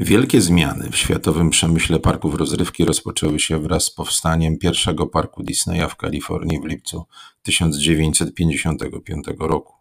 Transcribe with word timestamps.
Wielkie 0.00 0.40
zmiany 0.40 0.90
w 0.90 0.96
światowym 0.96 1.50
przemyśle 1.50 1.98
parków 1.98 2.34
rozrywki 2.34 2.84
rozpoczęły 2.84 3.40
się 3.40 3.58
wraz 3.58 3.84
z 3.84 3.90
powstaniem 3.90 4.58
pierwszego 4.58 5.06
parku 5.06 5.42
Disneya 5.42 5.88
w 5.90 5.96
Kalifornii 5.96 6.60
w 6.60 6.64
lipcu 6.64 7.06
1955 7.42 9.26
roku. 9.38 9.74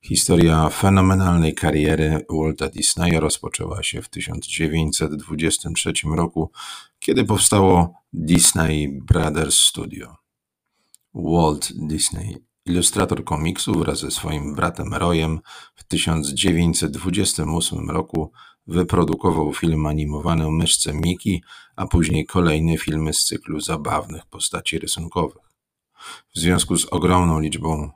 Historia 0.00 0.68
fenomenalnej 0.68 1.54
kariery 1.54 2.26
Walta 2.30 2.68
Disneya 2.68 3.20
rozpoczęła 3.20 3.82
się 3.82 4.02
w 4.02 4.08
1923 4.08 5.92
roku, 6.16 6.50
kiedy 6.98 7.24
powstało 7.24 7.94
Disney 8.12 9.00
Brothers 9.02 9.56
Studio. 9.56 10.16
Walt 11.14 11.72
Disney, 11.74 12.36
ilustrator 12.66 13.24
komiksu 13.24 13.78
wraz 13.78 13.98
ze 13.98 14.10
swoim 14.10 14.54
bratem 14.54 14.94
Royem 14.94 15.40
w 15.74 15.84
1928 15.84 17.90
roku 17.90 18.32
Wyprodukował 18.66 19.54
film 19.54 19.86
animowany 19.86 20.46
o 20.46 20.50
myszce 20.50 20.92
Miki, 20.94 21.42
a 21.76 21.86
później 21.86 22.26
kolejne 22.26 22.78
filmy 22.78 23.12
z 23.12 23.24
cyklu 23.24 23.60
zabawnych 23.60 24.26
postaci 24.26 24.78
rysunkowych. 24.78 25.42
W 26.34 26.38
związku 26.38 26.76
z 26.76 26.84
ogromną 26.84 27.40
liczbą 27.40 27.90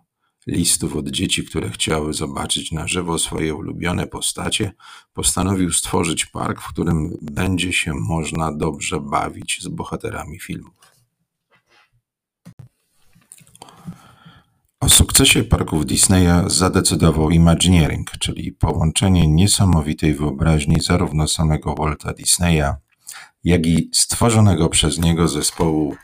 listów 0.47 0.97
od 0.97 1.09
dzieci, 1.09 1.45
które 1.45 1.71
chciały 1.71 2.15
zobaczyć 2.15 2.73
na 2.73 2.89
żywo 2.89 3.19
swoje 3.19 3.55
ulubione 3.55 4.07
postacie, 4.07 4.73
postanowił 5.15 5.73
stworzyć 5.73 6.27
park, 6.27 6.61
w 6.61 6.69
którym 6.69 7.19
będzie 7.23 7.73
się 7.73 7.95
można 7.95 8.53
dobrze 8.53 9.01
bawić 9.01 9.59
z 9.63 9.69
bohaterami 9.69 10.41
filmów. 10.41 10.75
Sukcesie 15.17 15.45
parków 15.45 15.87
Disneya 15.87 16.45
zadecydował 16.47 17.31
Imagineering, 17.31 18.11
czyli 18.11 18.53
połączenie 18.53 19.27
niesamowitej 19.27 20.15
wyobraźni 20.15 20.81
zarówno 20.81 21.29
samego 21.29 21.75
Walta 21.75 22.13
Disneya, 22.13 22.75
jak 23.45 23.67
i 23.67 23.91
stworzonego 23.93 24.69
przez 24.69 24.99
niego 24.99 25.29
zespołu 25.29 25.97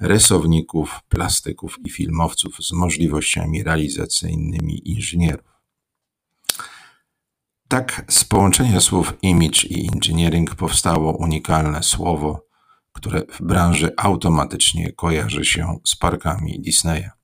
rysowników, 0.00 1.00
plastyków 1.08 1.76
i 1.84 1.90
filmowców 1.90 2.56
z 2.56 2.72
możliwościami 2.72 3.62
realizacyjnymi 3.62 4.88
inżynierów. 4.88 5.60
Tak 7.68 8.04
z 8.08 8.24
połączenia 8.24 8.80
słów 8.80 9.12
image 9.22 9.62
i 9.68 9.88
engineering 9.94 10.54
powstało 10.54 11.16
unikalne 11.16 11.82
słowo, 11.82 12.46
które 12.92 13.22
w 13.32 13.42
branży 13.42 13.92
automatycznie 13.96 14.92
kojarzy 14.92 15.44
się 15.44 15.78
z 15.84 15.96
parkami 15.96 16.60
Disneya. 16.60 17.19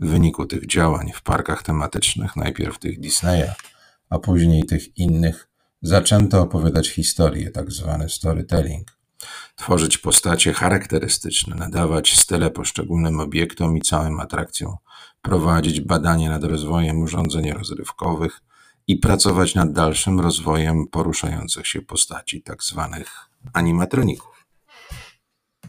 W 0.00 0.06
wyniku 0.06 0.46
tych 0.46 0.66
działań 0.66 1.12
w 1.14 1.22
parkach 1.22 1.62
tematycznych, 1.62 2.36
najpierw 2.36 2.78
tych 2.78 3.00
Disneya, 3.00 3.52
a 4.10 4.18
później 4.18 4.64
tych 4.64 4.98
innych, 4.98 5.48
zaczęto 5.82 6.40
opowiadać 6.40 6.88
historie, 6.88 7.50
tak 7.50 7.72
zwany 7.72 8.08
storytelling, 8.08 8.98
tworzyć 9.56 9.98
postacie 9.98 10.52
charakterystyczne, 10.52 11.56
nadawać 11.56 12.16
style 12.16 12.50
poszczególnym 12.50 13.20
obiektom 13.20 13.76
i 13.76 13.80
całym 13.82 14.20
atrakcjom, 14.20 14.76
prowadzić 15.22 15.80
badania 15.80 16.30
nad 16.30 16.44
rozwojem 16.44 17.02
urządzeń 17.02 17.52
rozrywkowych 17.52 18.40
i 18.86 18.96
pracować 18.96 19.54
nad 19.54 19.72
dalszym 19.72 20.20
rozwojem 20.20 20.86
poruszających 20.86 21.66
się 21.66 21.82
postaci, 21.82 22.42
tak 22.42 22.62
zwanych 22.62 23.30
animatroników. 23.52 24.46